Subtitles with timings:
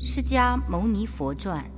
[0.00, 1.68] 释迦牟尼佛传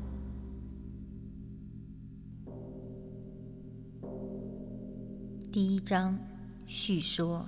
[5.51, 6.15] 第一章
[6.67, 7.47] 叙说。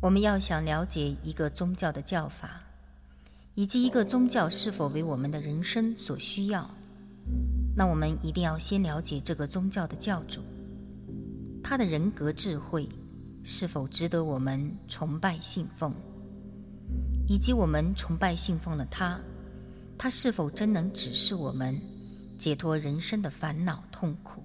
[0.00, 2.62] 我们要想了解一个宗教的教法，
[3.54, 6.68] 以及一个宗教是否为我们的人生所需要，
[7.76, 10.40] 那我们一定要先了解这个宗教的教主，
[11.62, 12.88] 他的人格智慧
[13.42, 15.94] 是否值得我们崇拜信奉。
[17.26, 19.18] 以及我们崇拜信奉的他，
[19.96, 21.80] 他是否真能指示我们
[22.36, 24.42] 解脱人生的烦恼痛苦？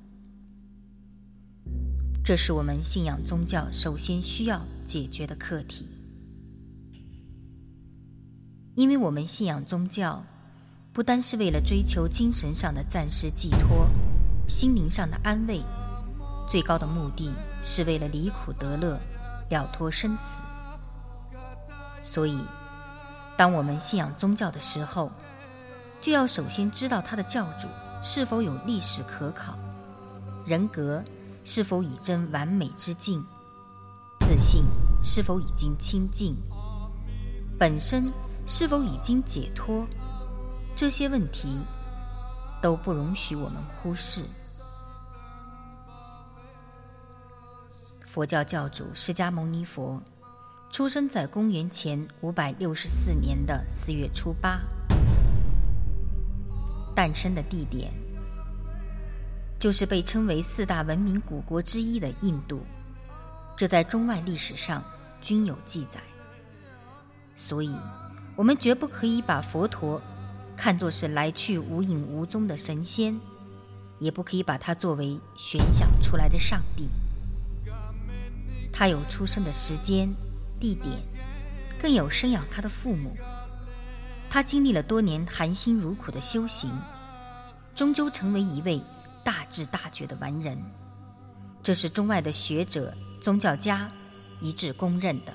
[2.23, 5.87] 这是我们信仰宗教首先需要解决的课题。
[8.75, 10.23] 因为我们信仰宗教，
[10.93, 13.89] 不单是为了追求精神上的暂时寄托、
[14.47, 15.61] 心灵上的安慰，
[16.47, 18.97] 最高的目的是为了离苦得乐、
[19.49, 20.41] 了脱生死。
[22.01, 22.39] 所以。
[23.39, 25.09] 当我们信仰宗教的时候，
[26.01, 27.69] 就要首先知道他的教主
[28.03, 29.57] 是否有历史可考，
[30.45, 31.01] 人格
[31.45, 33.23] 是否已臻完美之境，
[34.19, 34.65] 自信
[35.01, 36.35] 是否已经清净，
[37.57, 38.11] 本身
[38.45, 39.87] 是否已经解脱，
[40.75, 41.59] 这些问题
[42.61, 44.25] 都不容许我们忽视。
[48.05, 50.03] 佛教教主释迦牟尼佛。
[50.71, 54.61] 出生在公元前五百六十四年的四月初八，
[56.95, 57.91] 诞生的地点
[59.57, 62.61] 就是被称为四大文明古国之一的印度，
[63.57, 64.81] 这在中外历史上
[65.21, 65.99] 均有记载。
[67.35, 67.75] 所以，
[68.35, 69.99] 我们绝不可以把佛陀
[70.55, 73.19] 看作是来去无影无踪的神仙，
[73.97, 76.87] 也不可以把他作为悬想出来的上帝。
[78.71, 80.07] 他有出生的时间。
[80.59, 80.97] 地点，
[81.79, 83.15] 更有生养他的父母。
[84.29, 86.69] 他经历了多年含辛茹苦的修行，
[87.73, 88.81] 终究成为一位
[89.23, 90.61] 大智大觉的完人。
[91.63, 93.89] 这是中外的学者、宗教家
[94.39, 95.33] 一致公认的。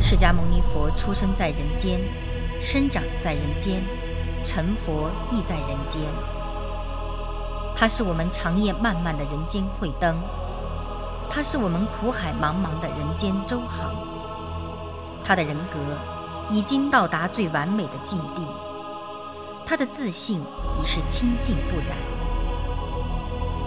[0.00, 2.00] 释迦牟尼佛出生在人间，
[2.60, 3.82] 生长在人间，
[4.44, 6.00] 成佛亦在人间。
[7.74, 10.22] 他是我们长夜漫漫的人间慧灯。
[11.34, 13.96] 他是我们苦海茫茫的人间周航，
[15.24, 15.78] 他的人格
[16.50, 18.46] 已经到达最完美的境地，
[19.64, 20.38] 他的自信
[20.78, 21.96] 已是清净不染，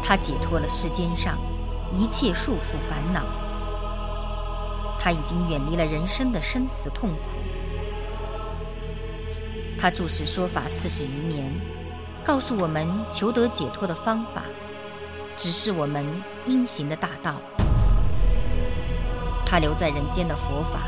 [0.04, 1.40] 他解脱了世间上
[1.92, 3.24] 一切束缚烦恼，
[5.00, 7.30] 他已经远离了人生的生死痛苦，
[9.80, 11.52] 他注释说法四十余年，
[12.24, 14.44] 告诉我们求得解脱的方法，
[15.36, 16.06] 指示我们
[16.46, 17.42] 应行的大道。
[19.46, 20.80] 他留在人间的佛法，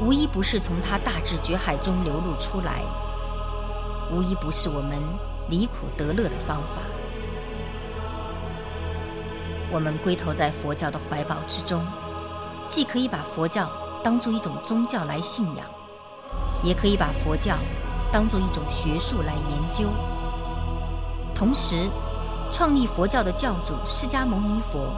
[0.00, 2.82] 无一不是从他大智觉海中流露出来，
[4.12, 4.98] 无一不是我们
[5.48, 6.82] 离苦得乐的方法。
[9.70, 11.84] 我们归投在佛教的怀抱之中，
[12.66, 13.68] 既可以把佛教
[14.04, 15.66] 当做一种宗教来信仰，
[16.62, 17.56] 也可以把佛教
[18.12, 19.88] 当做一种学术来研究。
[21.34, 21.88] 同时，
[22.50, 24.90] 创立佛教的教主释迦牟尼佛，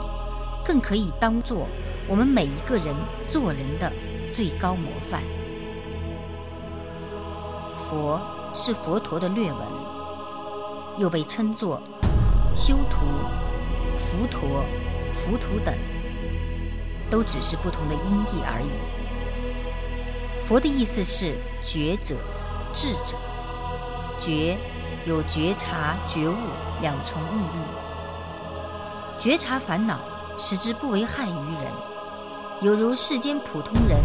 [0.63, 1.67] 更可以当作。
[2.11, 2.93] 我们每一个人
[3.29, 3.89] 做人的
[4.33, 5.23] 最高模范。
[7.77, 8.21] 佛
[8.53, 9.65] 是佛陀的略文，
[10.97, 11.81] 又被称作
[12.53, 13.05] 修图、
[13.95, 14.65] 浮陀、
[15.13, 15.73] 浮屠等，
[17.09, 18.71] 都只是不同的音译而已。
[20.45, 22.17] 佛的意思是觉者、
[22.73, 23.15] 智者。
[24.19, 24.57] 觉
[25.05, 26.35] 有觉察、觉悟
[26.81, 27.63] 两重意义。
[29.17, 29.97] 觉察烦恼，
[30.37, 31.90] 使之不为害于人。
[32.61, 34.03] 有如世间普通人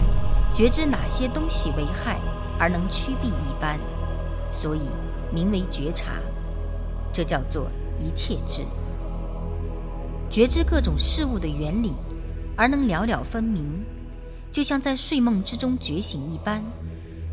[0.50, 2.18] 觉知哪些东西为害
[2.58, 3.78] 而能趋避一般，
[4.50, 4.80] 所以
[5.30, 6.14] 名为觉察。
[7.12, 8.62] 这叫做一切智。
[10.30, 11.92] 觉知各种事物的原理
[12.56, 13.84] 而能了了分明，
[14.50, 16.64] 就像在睡梦之中觉醒一般，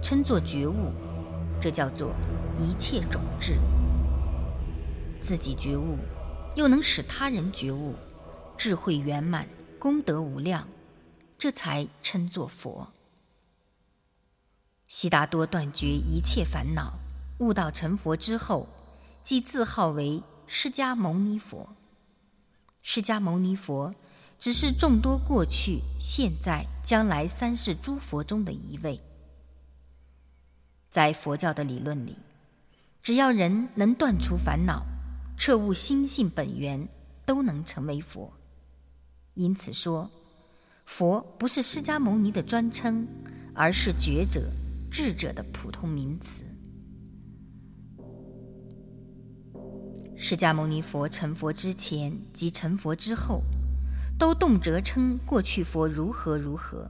[0.01, 0.91] 称作觉悟。
[1.61, 2.11] 这叫做
[2.59, 3.53] 一切种智。
[5.21, 5.97] 自己觉悟，
[6.55, 7.95] 又能使他人觉悟，
[8.57, 9.47] 智慧圆满，
[9.79, 10.67] 功德无量。
[11.43, 12.93] 这才称作佛。
[14.87, 16.93] 悉达多断绝一切烦恼，
[17.39, 18.69] 悟道成佛之后，
[19.21, 21.75] 即自号为释迦牟尼佛。
[22.81, 23.93] 释迦牟尼佛
[24.39, 29.01] 只是众多过去、现在、将来三世诸佛中的一位。
[30.89, 32.15] 在佛教的理论里，
[33.01, 34.85] 只要人能断除烦恼，
[35.37, 36.87] 彻悟心性本源，
[37.25, 38.31] 都能成为佛。
[39.33, 40.09] 因此说。
[40.85, 43.07] 佛不是释迦牟尼的专称，
[43.53, 44.51] 而是觉者、
[44.91, 46.43] 智者的普通名词。
[50.15, 53.41] 释迦牟尼佛成佛之前及成佛之后，
[54.17, 56.89] 都动辄称过去佛如何如何，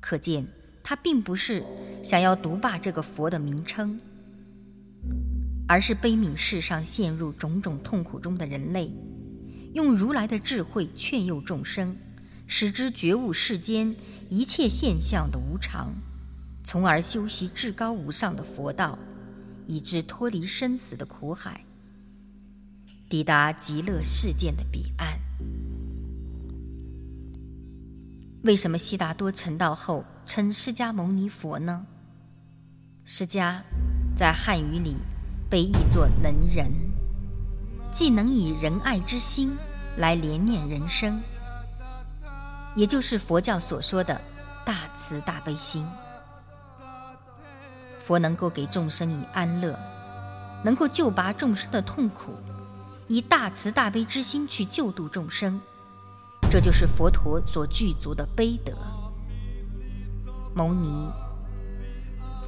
[0.00, 0.46] 可见
[0.82, 1.64] 他并不是
[2.02, 3.98] 想要独霸这个佛的名称。
[5.68, 8.90] 而是悲悯世上陷入种种痛苦中的人类，
[9.72, 11.96] 用如来的智慧劝诱众生，
[12.54, 13.96] 使之觉悟世间
[14.28, 15.90] 一切现象的无常，
[16.62, 18.98] 从而修习至高无上的佛道，
[19.66, 21.64] 以致脱离生死的苦海，
[23.08, 25.18] 抵达极乐世界的彼岸。
[28.42, 31.86] 为什么悉达多成道后称释迦牟尼佛呢？
[33.02, 33.62] 释迦
[34.14, 34.94] 在汉语里。
[35.48, 36.72] 被译作能仁，
[37.92, 39.50] 既能以仁爱之心
[39.98, 41.20] 来怜念人生，
[42.74, 44.20] 也就是佛教所说的
[44.64, 45.86] 大慈大悲心。
[47.98, 49.78] 佛能够给众生以安乐，
[50.64, 52.34] 能够救拔众生的痛苦，
[53.08, 55.60] 以大慈大悲之心去救度众生，
[56.50, 58.72] 这就是佛陀所具足的悲德。
[60.54, 61.10] 牟尼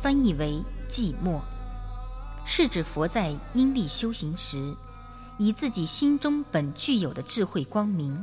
[0.02, 1.40] 翻译为寂寞。
[2.46, 4.74] 是指佛在因力修行时，
[5.38, 8.22] 以自己心中本具有的智慧光明，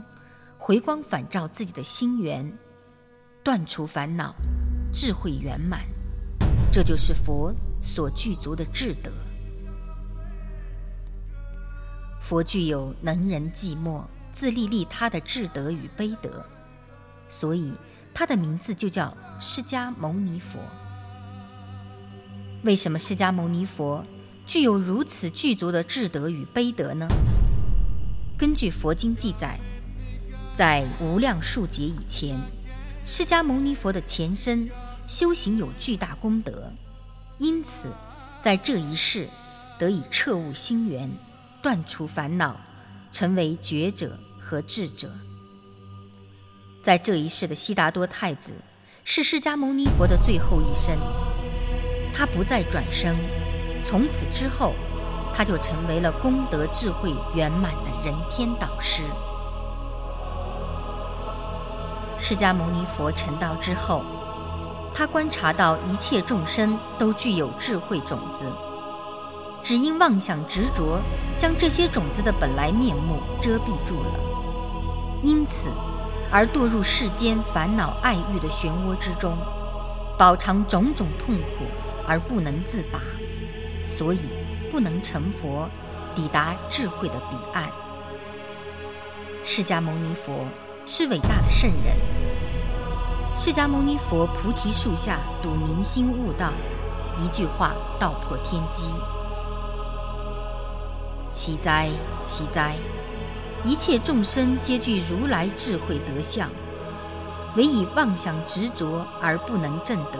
[0.72, 2.50] 回光返照自己的心源，
[3.44, 4.34] 断除烦恼，
[4.94, 5.82] 智慧圆满。
[6.72, 7.54] 这就是佛
[7.84, 9.12] 所具足的智德。
[12.22, 14.02] 佛具有能人寂寞、
[14.32, 16.42] 自利利他的智德与悲德，
[17.28, 17.74] 所以
[18.14, 20.58] 他的名字就叫释迦牟尼佛。
[22.64, 24.06] 为什么释迦牟尼佛
[24.48, 27.06] 具有如此具足的智德与悲德呢？
[28.38, 29.60] 根据佛经记载，
[30.54, 32.38] 在无量数劫以前，
[33.04, 34.70] 释迦牟尼佛的前身
[35.08, 36.72] 修行有巨大功德，
[37.38, 37.90] 因此
[38.42, 39.28] 在这一世
[39.80, 41.10] 得以彻悟心源，
[41.62, 42.60] 断除烦恼，
[43.12, 45.10] 成为觉者和智者。
[46.84, 48.54] 在这一世的悉达多太子
[49.06, 50.98] 是释迦牟尼佛的最后一生。
[52.14, 53.16] 他不再转生，
[53.86, 54.74] 从此之后，
[55.34, 59.02] 他就成为了功德智慧圆满的人天导师。
[62.24, 64.06] 释迦牟尼佛成道之后，
[64.94, 68.46] 他观察到一切众生都具有智慧种子，
[69.64, 71.02] 只因妄想执着，
[71.36, 74.20] 将这些种子的本来面目遮蔽住了，
[75.24, 75.72] 因此
[76.32, 79.36] 而堕入世间烦恼爱欲的漩涡之中，
[80.16, 81.66] 饱尝种种痛苦。
[82.08, 83.00] 而不能自拔，
[83.86, 84.20] 所以
[84.72, 85.70] 不能成佛，
[86.16, 87.70] 抵达智慧的彼岸。
[89.44, 90.44] 释迦牟尼佛
[90.86, 91.96] 是伟大的圣人。
[93.36, 96.52] 释迦牟尼佛菩提树下睹明心悟道，
[97.20, 98.88] 一句话道破天机。
[101.32, 101.88] 奇哉
[102.24, 102.76] 奇哉！
[103.64, 106.50] 一切众生皆具如来智慧德相，
[107.56, 110.20] 唯以妄想执着而不能证得。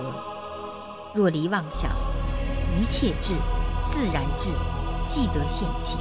[1.14, 1.92] 若离妄想，
[2.80, 3.34] 一切智
[3.86, 4.52] 自然智，
[5.06, 5.98] 即得现前。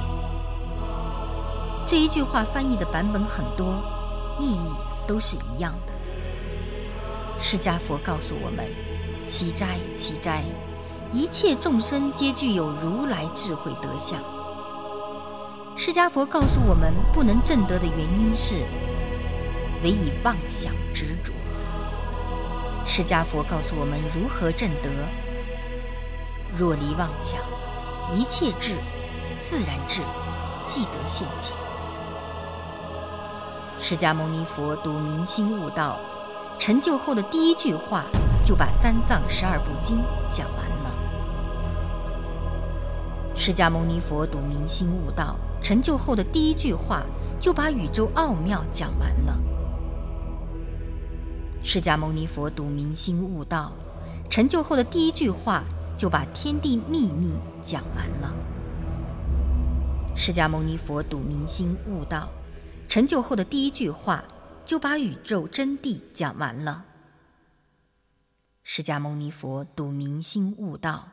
[1.85, 3.73] 这一句话翻译的版本很多，
[4.41, 4.71] 意义
[5.07, 5.93] 都是一样的。
[7.37, 8.65] 释迦佛告诉我们：
[9.27, 10.41] 奇哉奇哉！
[11.13, 14.19] 一切众生皆具有如来智慧德相。
[15.75, 18.55] 释迦佛告诉我们，不能证得的原因是
[19.83, 21.31] 唯以妄想执着。
[22.85, 24.89] 释迦佛告诉我们如何证得：
[26.51, 27.39] 若离妄想，
[28.11, 28.75] 一切智
[29.39, 30.01] 自然智，
[30.63, 31.55] 即得现前。
[33.83, 35.99] 释迦牟尼佛读明心悟道，
[36.59, 38.05] 成就后的第一句话
[38.43, 39.97] 就把三藏十二部经
[40.29, 40.95] 讲完了。
[43.35, 47.01] 释迦牟尼佛读明心悟道，成就后的第一句话
[47.39, 49.35] 就把宇宙奥妙讲完了。
[51.63, 53.71] 释迦牟尼佛读明心悟道，
[54.29, 55.63] 成就后的第一句话
[55.97, 57.33] 就把天地秘密
[57.63, 58.31] 讲完了。
[60.15, 62.29] 释迦牟尼佛读明心悟道，
[62.91, 64.21] 成就后的第一句话
[64.65, 66.83] 就把宇宙真谛讲完了。
[68.63, 71.07] 释迦牟尼佛读明心悟道，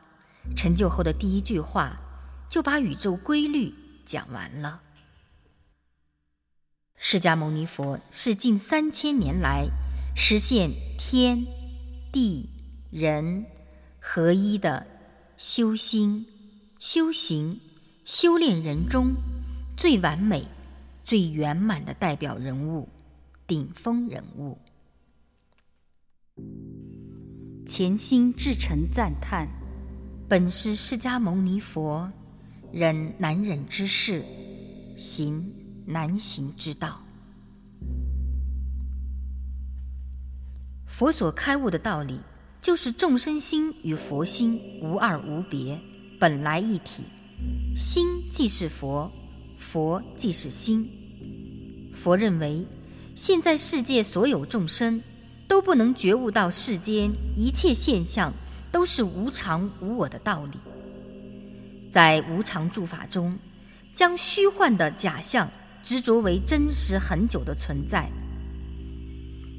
[0.57, 1.95] 成就后的第一句话
[2.49, 3.73] 就把宇宙规律
[4.05, 4.81] 讲完了。
[6.97, 9.69] 释迦牟尼佛是近三千年来。
[10.17, 11.45] 实现天、
[12.11, 12.49] 地、
[12.91, 13.45] 人
[14.01, 14.85] 合一的
[15.37, 16.27] 修心、
[16.77, 17.57] 修行、
[18.03, 19.15] 修炼人中
[19.77, 20.45] 最完美、
[21.09, 22.87] 最圆满的代表人物、
[23.47, 24.55] 顶峰人物。
[27.65, 29.47] 潜心至诚赞叹，
[30.29, 32.11] 本是释迦牟尼佛
[32.71, 34.23] 忍难忍之事，
[34.95, 35.51] 行
[35.87, 37.01] 难行之道。
[40.85, 42.19] 佛所开悟的道理，
[42.61, 45.81] 就是众生心与佛心无二无别，
[46.19, 47.03] 本来一体。
[47.75, 49.11] 心即是佛，
[49.57, 50.87] 佛即是心。
[51.99, 52.65] 佛认为，
[53.13, 55.01] 现在世界所有众生。
[55.49, 58.31] 都不能觉悟到世间一切现象
[58.71, 60.59] 都是无常无我的道理，
[61.91, 63.35] 在无常诸法中，
[63.91, 65.49] 将虚幻的假象
[65.81, 68.03] 执着为真实很久的存在；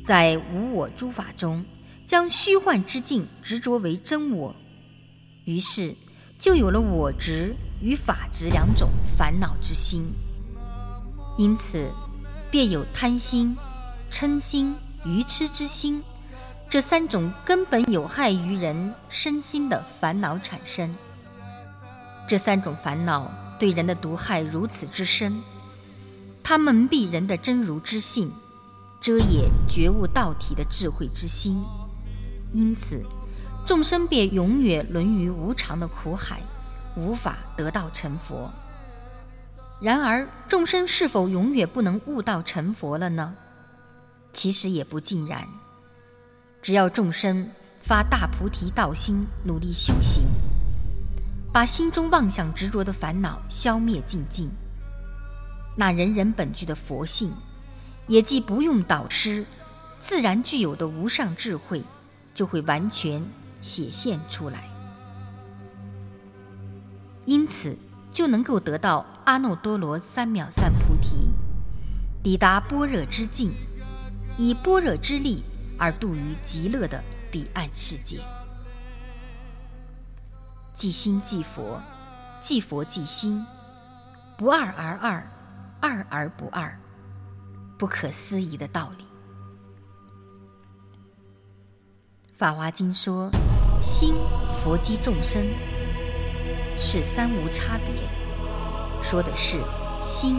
[0.06, 1.64] 在无我诸法中，
[2.06, 4.54] 将虚幻之境执着为真我，
[5.44, 5.92] 于是
[6.38, 10.04] 就有了我执与法执两种烦恼之心，
[11.36, 11.90] 因此
[12.50, 13.56] 便有贪心、
[14.10, 14.74] 嗔心。
[15.02, 16.02] 愚痴之心，
[16.68, 20.94] 这三种根本有害于人身心的烦恼产生。
[22.28, 25.40] 这三种烦恼对人的毒害如此之深，
[26.42, 28.30] 它蒙蔽人的真如之性，
[29.00, 31.64] 遮掩觉悟道体的智慧之心，
[32.52, 33.02] 因此
[33.64, 36.42] 众生便永远沦于无常的苦海，
[36.94, 38.52] 无法得道成佛。
[39.80, 43.34] 然而，众生是否永远不能悟道成佛了呢？
[44.32, 45.46] 其实也不尽然，
[46.60, 47.48] 只要众生
[47.80, 50.22] 发大菩提道心，努力修行，
[51.50, 54.50] 把心中妄想执着的烦恼消灭尽尽，
[55.76, 57.32] 那人人本具的佛性，
[58.06, 59.44] 也即不用导师，
[59.98, 61.82] 自然具有的无上智慧，
[62.34, 63.24] 就会完全
[63.62, 64.68] 显现出来，
[67.24, 67.74] 因此
[68.12, 71.32] 就能够得到阿耨多罗三藐三菩提，
[72.20, 73.52] 抵达般若之境。
[74.36, 75.44] 以般若之力
[75.78, 78.18] 而度于极乐的彼岸世界，
[80.74, 81.80] 即心即佛，
[82.40, 83.46] 即佛即心，
[84.36, 85.24] 不二而二，
[85.78, 86.76] 二而不二，
[87.78, 89.04] 不可思议的道理。
[92.36, 93.30] 《法华经》说
[93.80, 94.12] ：“心
[94.64, 95.46] 佛即众生，
[96.76, 98.10] 是三无差别。”
[99.02, 99.58] 说的是
[100.02, 100.36] 心、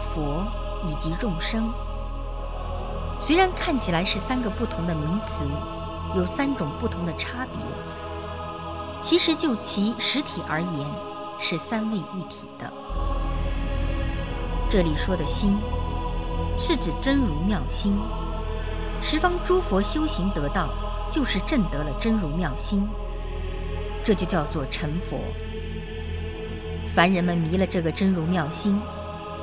[0.00, 0.46] 佛
[0.84, 1.72] 以及众生。
[3.18, 5.46] 虽然看起来是三个不同的名词，
[6.14, 7.60] 有三种不同的差别，
[9.02, 10.86] 其实就其实体而言，
[11.38, 12.70] 是三位一体的。
[14.68, 15.56] 这里说的心，
[16.56, 17.96] 是指真如妙心。
[19.00, 20.68] 十方诸佛修行得道，
[21.10, 22.86] 就是证得了真如妙心，
[24.04, 25.18] 这就叫做成佛。
[26.96, 28.80] 凡人们迷了这个真如妙心，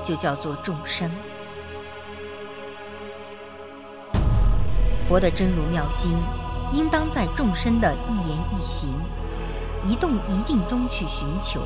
[0.04, 1.08] 就叫做众生。
[5.08, 6.18] 佛的真如妙心，
[6.72, 8.90] 应当在众生的一言一行、
[9.86, 11.62] 一动一静中去寻求。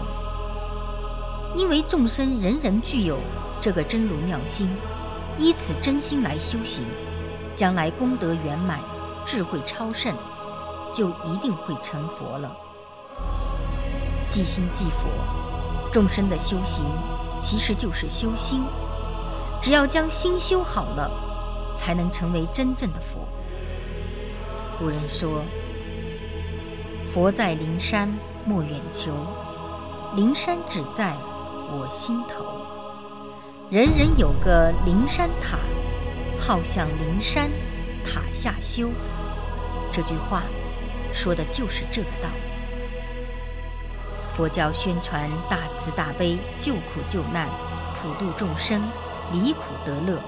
[1.56, 3.18] 因为众生人人具有
[3.62, 4.70] 这个真如妙心，
[5.38, 6.84] 依此真心来修行，
[7.56, 8.82] 将来功德圆满、
[9.26, 10.14] 智慧超胜，
[10.92, 12.54] 就一定会成佛了。
[14.28, 15.08] 即心即佛，
[15.98, 16.86] 众生的修行
[17.40, 18.62] 其实就是修心，
[19.64, 21.10] 只要将心修好了，
[21.76, 23.28] 才能成为真正的佛。
[24.78, 25.44] 古人说
[27.12, 28.14] ：“佛在灵山
[28.46, 29.12] 莫远求，
[30.16, 31.16] 灵山只在
[31.72, 32.46] 我心头。
[33.72, 35.58] 人人有个灵山塔，
[36.38, 37.50] 好向灵山
[38.06, 38.92] 塔下修。”
[39.92, 40.44] 这句话
[41.12, 42.47] 说的就是这个道理。
[44.38, 47.50] 佛教宣传大慈大悲、救苦救难、
[47.96, 48.88] 普度众生、
[49.32, 50.22] 离苦得乐，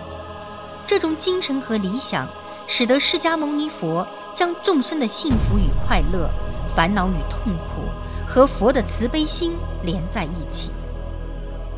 [0.88, 2.28] 这种精神和理想。
[2.72, 6.30] 使得释迦牟尼佛将众生的幸福与快乐、
[6.76, 7.82] 烦恼与痛苦
[8.28, 10.70] 和佛的慈悲心连在一起，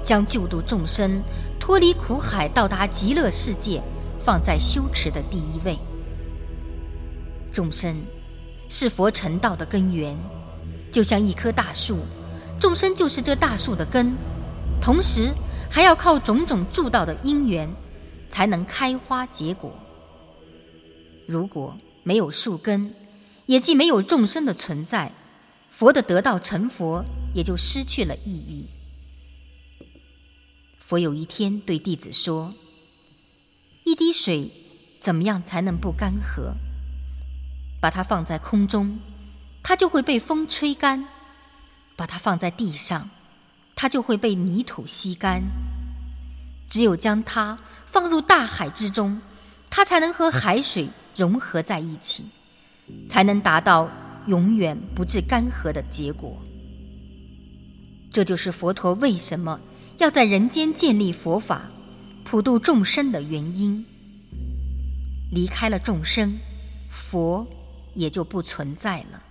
[0.03, 1.23] 将救度众生
[1.57, 3.81] 脱离苦海、到达极乐世界
[4.25, 5.79] 放在修持的第一位。
[7.53, 7.95] 众生
[8.67, 10.13] 是佛成道的根源，
[10.91, 11.99] 就像一棵大树，
[12.61, 14.15] 众生就是这大树的根，
[14.79, 15.33] 同时
[15.67, 17.67] 还要靠种种助道的因缘，
[18.29, 19.73] 才能开花结果。
[21.27, 22.93] 如果没有树根，
[23.47, 25.11] 也即没有众生的存在，
[25.71, 27.03] 佛的得道成佛
[27.33, 28.67] 也就失去了意义。
[30.79, 32.53] 佛有一天对弟子说
[33.85, 34.51] ：“一滴水
[34.99, 36.53] 怎么样才能不干涸？
[37.81, 38.99] 把它放在空中，
[39.63, 41.03] 它就会被风吹干；
[42.01, 43.07] 把它放在地上，
[43.75, 45.43] 它就会被泥土吸干。
[46.67, 49.21] 只有将它放入大海之中，
[49.69, 52.25] 它才能和海水。”融合在一起，
[53.07, 53.87] 才能达到
[54.27, 56.35] 永远不致干涸的结果。
[58.09, 59.59] 这就是佛陀为什么
[59.97, 61.69] 要在人间建立佛法、
[62.23, 63.85] 普度众生的原因。
[65.31, 66.39] 离开了众生，
[66.89, 67.45] 佛
[67.93, 69.21] 也就不存在了。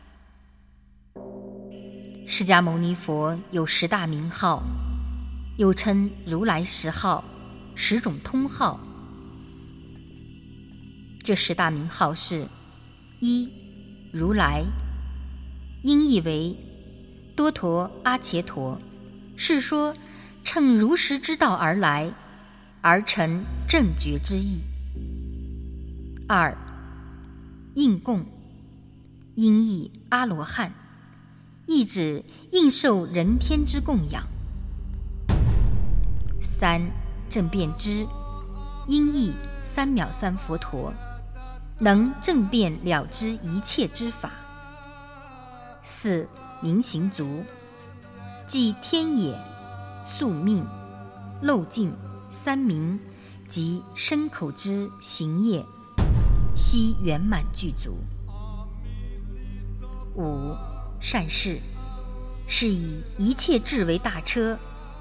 [2.33, 4.63] 释迦牟尼佛有十大名号，
[5.59, 7.25] 又称如来十号、
[7.75, 8.79] 十种通号。
[11.25, 12.47] 这十大名号是：
[13.19, 13.51] 一、
[14.13, 14.63] 如来，
[15.83, 16.57] 音译为
[17.35, 18.81] 多陀阿伽陀，
[19.37, 19.93] 是说
[20.45, 22.15] 乘如实之道而来，
[22.81, 24.61] 而成正觉之意。
[26.29, 26.57] 二、
[27.75, 28.25] 应供，
[29.35, 30.73] 音译阿罗汉，
[31.71, 34.27] 意指应受人天之供养。
[36.43, 36.83] 三、
[37.29, 38.05] 正辩知，
[38.89, 40.93] 音译三藐三佛陀，
[41.79, 44.33] 能正辩了知一切之法。
[45.81, 46.29] 四、
[46.61, 47.45] 明行足，
[48.49, 49.41] 即天也、
[50.05, 50.67] 宿命、
[51.41, 51.93] 漏尽
[52.31, 52.99] 三明
[53.47, 55.65] 及身口之行业。
[56.57, 57.97] 悉圆满具足。
[60.17, 60.57] 五
[61.01, 61.59] 善事，
[62.47, 64.59] 是以一切智为大车，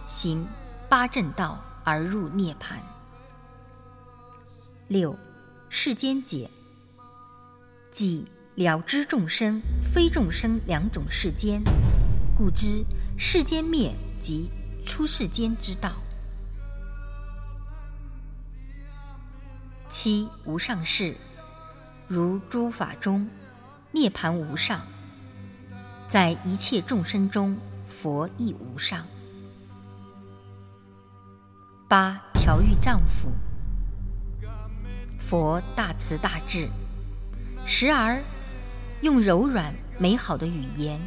[0.07, 0.47] 行
[0.87, 2.81] 八正道而入涅盘。
[4.87, 5.15] 六
[5.69, 6.49] 世间解，
[7.91, 8.25] 即
[8.55, 9.61] 了知众生
[9.93, 11.61] 非众生两种世间，
[12.33, 12.83] 故知
[13.17, 14.49] 世间灭即
[14.85, 15.91] 出世间之道。
[19.89, 21.17] 七无上士。
[22.07, 23.29] 如诸法中，
[23.91, 24.87] 涅盘无上，
[26.09, 27.55] 在一切众生中，
[27.87, 29.05] 佛亦无上。
[31.87, 33.29] 八调御丈夫，
[35.19, 36.67] 佛大慈大智，
[37.63, 38.23] 时而
[39.01, 40.99] 用柔软美好的语言，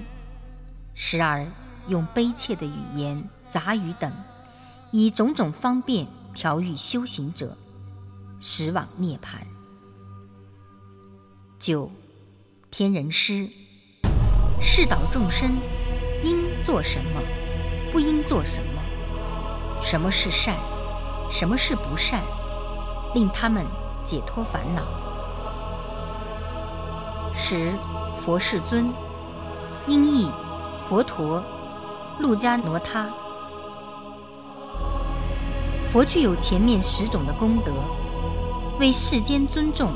[0.95, 1.45] 时而
[1.89, 4.13] 用悲切的语言、杂语等，
[4.93, 7.57] 以种种方便调御修行者，
[8.39, 9.45] 使往涅盘。
[11.59, 11.91] 九，
[12.71, 13.49] 天人师，
[14.61, 15.59] 示导众生
[16.23, 17.21] 应做什么，
[17.91, 18.81] 不应做什么，
[19.81, 20.57] 什么是善，
[21.29, 22.23] 什么是不善，
[23.15, 23.67] 令他们
[24.05, 24.83] 解脱烦恼。
[27.35, 27.73] 十，
[28.25, 28.93] 佛世尊，
[29.87, 30.31] 音译
[30.89, 31.43] 佛陀，
[32.19, 33.09] 陆迦罗他。
[35.91, 37.73] 佛具有前面十种的功德，
[38.79, 39.91] 为世间尊重。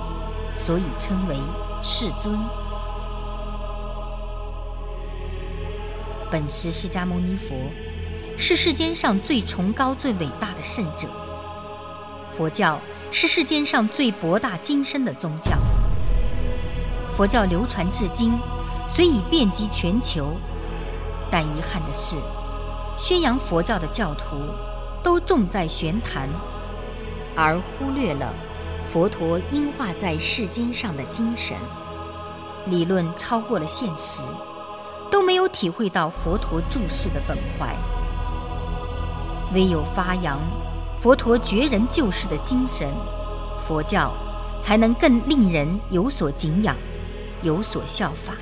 [0.59, 1.37] 所以称为
[1.83, 2.35] 世尊。
[6.31, 7.55] 本师释迦牟尼佛
[8.37, 11.09] 是世间上最崇高、最伟大的圣者。
[12.37, 15.53] 佛教是世间上最博大精深的宗教。
[17.17, 18.33] 佛教流传至今，
[18.89, 20.37] 虽已遍及全球，
[21.31, 22.17] 但遗憾的是，
[22.99, 24.37] 宣扬佛教的教徒
[25.03, 26.29] 都重在玄谈，
[27.35, 28.35] 而忽略了。
[28.93, 31.57] 佛陀应化在世间上的精神
[32.67, 34.23] 理论超过了现实，
[35.11, 37.75] 都没有体会到佛陀注释的本怀。
[39.55, 40.40] 唯有发扬
[41.01, 42.88] 佛陀绝人救世的精神，
[43.61, 44.12] 佛教
[44.61, 46.75] 才能更令人有所敬仰，
[47.42, 48.33] 有所效法。